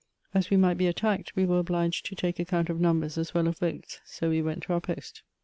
As 0.33 0.49
we 0.49 0.57
might 0.57 0.79
be 0.79 0.87
attacked, 0.87 1.35
we 1.35 1.45
w§re 1.45 1.59
obliged 1.59 2.07
to 2.07 2.15
take 2.15 2.39
account 2.39 2.71
of 2.71 2.81
numbers 2.81 3.19
as 3.19 3.35
well 3.35 3.47
as 3.47 3.53
of 3.53 3.59
votes; 3.59 3.99
so 4.03 4.31
we 4.31 4.41
went 4.41 4.63
to 4.63 4.73
our 4.73 4.81
post. 4.81 5.21